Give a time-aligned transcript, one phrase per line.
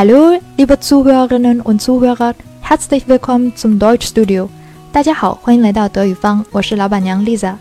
[0.00, 4.48] Hallo, liebe Zuhörerinnen und Zuhörer, herzlich willkommen zum Deutschstudio。
[4.92, 7.56] 大家好，欢迎来到德语方，我是老板娘 Lisa。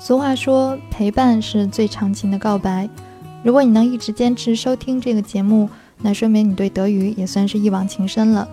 [0.00, 2.90] 俗话说，陪伴是最长情的告白。
[3.44, 5.70] 如果你能一直坚持收听这个节目，
[6.02, 8.48] 那说明你对德语也算是一往情深了。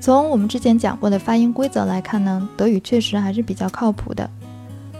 [0.00, 4.30] 从我们之前讲过的发音规则来看呢，德语确实还是比较靠谱的。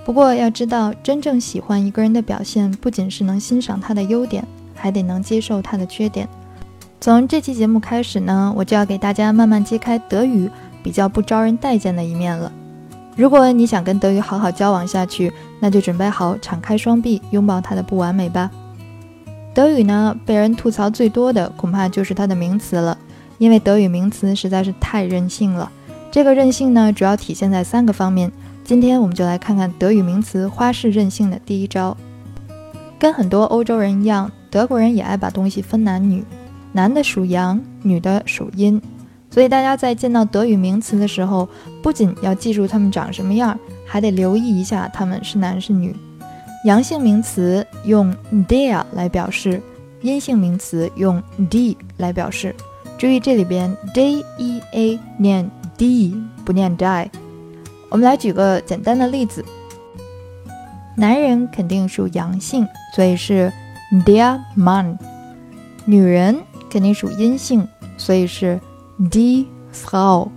[0.05, 4.47] 不过要知道，真正喜欢一个人的表现，不仅是能欣赏他的优点。
[4.83, 6.29] 还得能接受它的缺点。
[7.01, 10.51] 从这期节目开始呢，我就要给大家慢慢揭开德语
[10.83, 12.51] 比较不招人待见的一面了。
[13.15, 18.51] 如果你想跟德语好好交往下去，那就准备好敞开双臂拥抱它的不完美吧。
[19.55, 22.99] 德语呢，被人吐槽最多的恐怕就是它的名词了，
[23.39, 25.71] 因为德语名词实在是太任性了。
[26.11, 28.33] 这个任性呢，主要体现在三个方面。
[28.65, 31.97] 今天我们就来看看德语名词花式任性的第一招。
[32.99, 34.31] 跟很多欧洲人一样。
[34.53, 36.23] 德国人也爱把东西分男女，
[36.73, 38.79] 男的属阳，女的属阴，
[39.31, 41.49] 所以大家在见到德语名词的时候，
[41.83, 45.97] 不仅要记住它们长什么样，还得留意一下它们是男是女。
[46.67, 48.15] 阳性名词用
[48.47, 49.59] der 来表示，
[50.03, 52.55] 阴性名词用 d 来表示。
[52.99, 57.09] 注意这里边 d e a 念 d 不念 die。
[57.89, 59.43] 我们来举个简单的例子，
[60.95, 63.51] 男人肯定属阳性，所以是。
[63.93, 64.99] Der man，
[65.85, 66.41] 女人
[66.71, 67.69] 肯定属阴性，
[67.99, 68.59] 所以是
[68.99, 70.31] die Frau。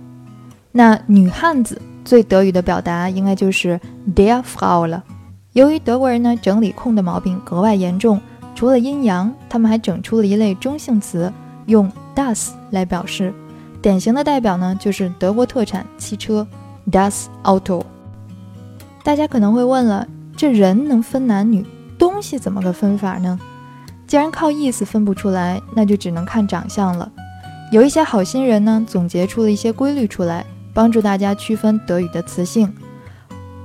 [0.72, 3.80] 那女汉子最德语的表达应该就是
[4.14, 5.02] der Frau 了。
[5.54, 8.20] 由于德国人呢整理空的毛病格外严重，
[8.54, 11.32] 除了阴阳，他们还整出了一类中性词，
[11.64, 13.32] 用 das 来表示。
[13.80, 16.46] 典型的代表呢就是德国特产汽车
[16.90, 17.82] das Auto。
[19.02, 21.64] 大家可能会问了，这人能分男女？
[21.98, 23.40] 东西怎么个分法呢？
[24.06, 27.10] 既然靠意思分不出来，那就只能看长相了。
[27.72, 32.72] 有一些好心人呢，总结出了一些规律出来，帮助大家区分德语的词性。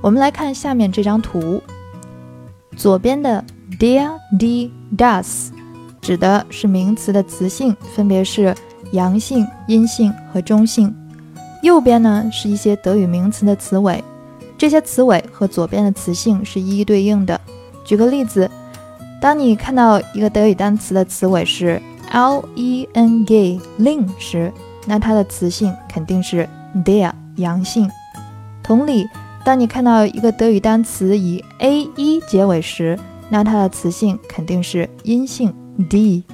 [0.00, 1.62] 我们来看下面这张图，
[2.76, 3.44] 左边的
[3.78, 5.50] der、die、das
[6.00, 8.52] 指的是名词的词性，分别是
[8.90, 10.92] 阳性、阴性和中性。
[11.62, 14.02] 右边呢是一些德语名词的词尾，
[14.58, 17.40] 这些词尾和左边的词性是一一对应的。
[17.84, 18.50] 举个例子，
[19.22, 24.52] 当你看到一个德语单词的词尾是 l e n g ling 时，
[24.84, 26.48] 那它的词性肯定是
[26.84, 27.88] der 阳性。
[28.64, 29.08] 同理，
[29.44, 32.98] 当你看到一个德语单词以 a e 结尾时，
[33.30, 35.54] 那它的词性肯定是阴性
[35.88, 36.24] d。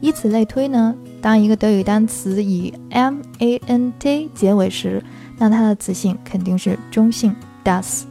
[0.00, 5.04] 以此类推呢，当一个德语单词以 m a n t 结尾时，
[5.36, 8.04] 那它的词性肯定是中性 das。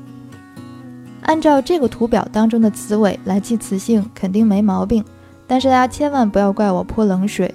[1.27, 5.03] 按照这个图表当中的词尾来记词性，肯定没毛病。
[5.45, 7.53] 但是大家千万不要怪我泼冷水，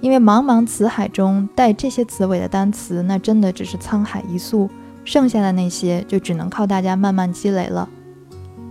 [0.00, 4.70] 因为茫茫词海中带这些词尾的单词，那真的只是沧海一粟。
[5.04, 7.86] 剩下的那些就只能靠大家慢慢积累了。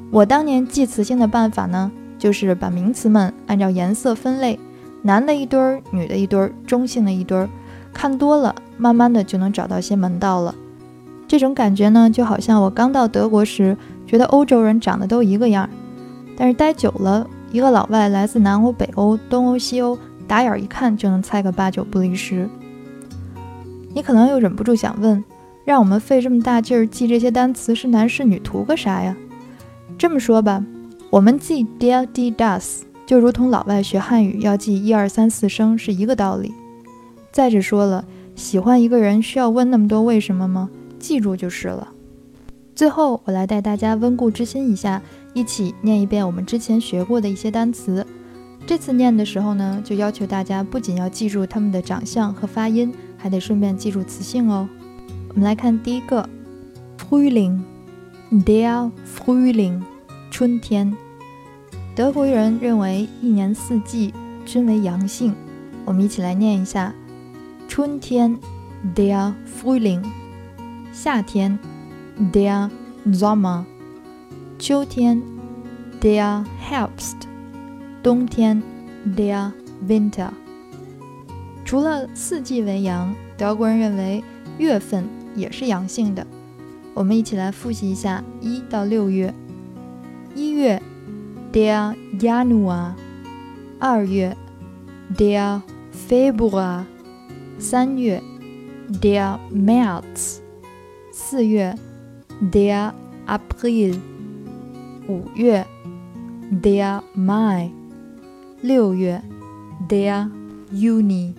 [0.10, 4.60] 我当年记词性的办法呢，就是把名词们按照颜色分类，
[5.04, 7.48] 男的一堆儿，女的一堆儿，中性的一堆儿。
[7.94, 10.56] 看多了，慢慢的就能找到些门道了。
[11.28, 13.78] 这种感觉呢，就好像我刚到德国时。
[14.10, 15.70] 觉得欧洲人长得都一个样，
[16.36, 19.96] 但是待久了，一个老外来自南欧、北欧、东欧、西欧，
[20.28, 22.50] 打眼一看就能猜个八九不离十。
[23.94, 25.24] 你可能又忍不住想问：
[25.64, 29.16] 让我们费这么大劲儿记这些单词是男是女，图个啥呀？
[29.96, 30.66] 这么说吧，
[31.12, 36.52] 我们记 der、die、das，就如同老外学汉语要记一二三四声是一个道理。
[37.32, 38.04] 再者说了，
[38.36, 40.68] 喜欢一个人需要问那么多为什么吗？
[40.98, 41.90] 记住就是了。
[42.80, 45.02] 最后，我来带大家温故知新一下，
[45.34, 48.08] 一起念一遍我们之前学过的一些单词。
[48.66, 54.66] 这次念的时候呢，就要求大家不仅要记住它们的长相和发音，还得顺便记住词性哦。
[55.28, 56.30] 我们来看第一个
[56.98, 59.82] ，Frühling，der Frühling，
[60.32, 60.96] 春天。
[61.94, 64.14] 德国人认为一年四季
[64.46, 65.36] 均为阳性，
[65.84, 66.96] 我们一起来念一下：
[67.68, 68.38] 春天
[68.96, 70.02] ，der Frühling，
[70.94, 71.60] 夏天。
[72.20, 72.70] Der
[73.08, 73.64] Sommer，
[74.58, 75.22] 秋天
[76.02, 77.16] ；der Herbst，
[78.04, 78.62] 冬天
[79.16, 79.52] ；der
[79.88, 80.30] Winter。
[81.64, 84.22] 除了四季为阳，德国人认为
[84.58, 86.28] 月份也是阳性的。
[86.94, 89.34] 我们一起来复习一下一到六月：
[90.36, 90.82] 一月
[91.54, 92.92] ，der Januar；
[93.80, 94.36] 二月
[95.16, 95.62] ，der
[96.10, 96.84] Februar；
[97.58, 98.22] 三月
[99.02, 100.40] ，der März；
[101.14, 101.78] 四月。
[102.42, 102.94] Der
[103.28, 103.98] April，
[105.10, 105.68] 五月
[106.64, 107.70] ；Der Mai，
[108.62, 109.22] 六月
[109.90, 110.30] ；Der
[110.72, 111.34] uni。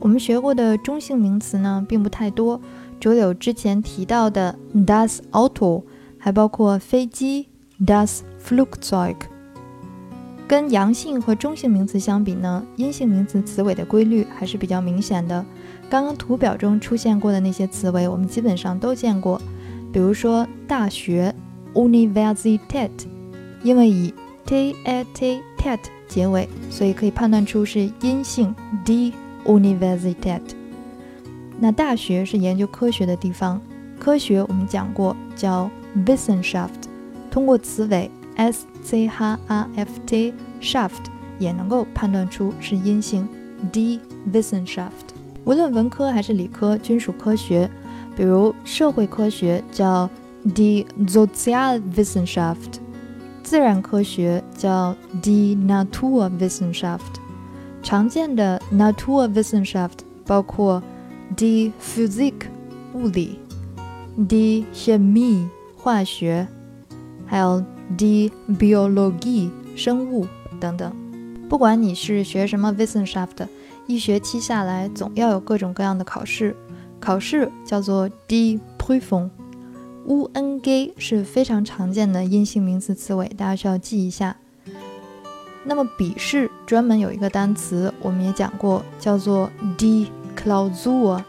[0.00, 2.60] 我们学过的中性名词呢，并不太多，
[2.98, 5.84] 只有之前提到的 das Auto，
[6.18, 7.46] 还包括飞机
[7.80, 9.14] das Flugzeug。
[10.48, 15.46] 跟阳性和中性名词相比呢，阴性名词词尾的规律还是比较明显的。
[15.88, 19.40] 刚刚图表中出现过的那些词尾，我们基本上都见过，
[19.96, 21.34] 比如说大学
[21.72, 22.90] Universität，
[23.62, 24.12] 因为以
[24.44, 28.54] t a t tet 结尾，所以可以判断出是阴性
[28.84, 29.14] d
[29.46, 30.42] Universität。
[31.58, 33.58] 那大学是研究科学的地方，
[33.98, 35.70] 科学我们讲过叫
[36.04, 36.68] Wissenschaft，
[37.30, 38.10] 通过词尾。
[38.36, 41.06] s c h r f t shaft
[41.38, 43.26] 也能够判断出是阴性
[43.72, 43.98] d
[44.30, 44.90] Wissenschaft。
[45.46, 47.70] 无论文科还是理科，均属科学。
[48.16, 50.08] 比如社会科学叫
[50.46, 52.80] die Sozialwissenschaft，
[53.42, 57.20] 自然科学叫 die Naturwissenschaft。
[57.82, 60.82] 常见的 Naturwissenschaft 包括
[61.36, 62.46] die Physik
[62.94, 63.38] 物理
[64.16, 65.46] ，die Chemie
[65.76, 66.48] 化学，
[67.26, 67.62] 还有。
[67.96, 70.26] die Biologie 生物
[70.58, 70.92] 等等，
[71.48, 73.46] 不管你是学什么 Wissenschaft，
[73.86, 76.56] 一学期下来总要有各种各样的考试。
[77.06, 84.36] 考试叫做 die Prüfung，u n g 是非常常见的阴性名词词尾，大家需要记一下。
[85.62, 89.48] 那么笔试专门有一个单词，我们也讲过，叫做
[89.78, 91.22] die Klausur。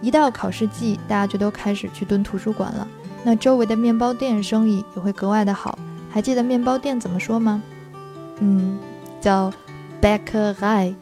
[0.00, 2.86] 一到考试季，大家就都开始去蹲图书馆了。
[3.24, 5.76] 那周围的面包店生意也会格外的好。
[6.08, 7.60] 还记得面包店怎么说吗？
[8.38, 8.78] 嗯，
[9.20, 9.52] 叫
[10.00, 10.94] Bäckerei，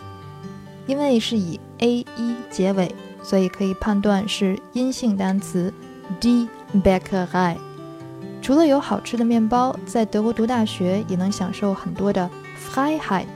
[0.86, 5.72] 因为是以 a e 结尾，所以可以判断是阴性单词
[6.20, 7.56] die Bäckerei。
[8.40, 12.28] 除了有好吃的面包，在德国读大学也能享受很多的
[12.58, 13.26] Freiheit。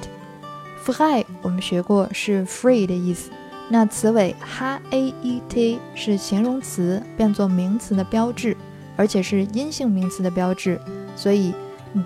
[0.85, 3.31] Frei 我们学过是 free 的意思，
[3.69, 8.57] 那词尾 h a e t 是形容词变作名词的标志。
[8.99, 10.81] 而且是阴性名词的标志，
[11.15, 11.53] 所以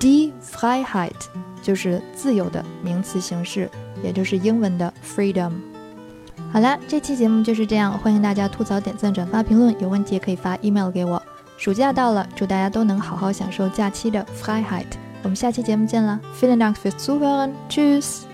[0.00, 1.12] d e Freiheit
[1.62, 3.70] 就是自由的名词形式，
[4.02, 5.52] 也就是英文的 freedom。
[6.52, 11.22] 好了，这期节目就是这样，欢迎大家吐槽、点赞、转发、评论，有问题也可以发 email 给我。
[11.56, 14.86] 暑假到了，祝大家都能好好享受假期的 Freiheit。
[15.22, 18.29] 我们下期节目见了，Feeling thanks for s u p e r t c h o o s e。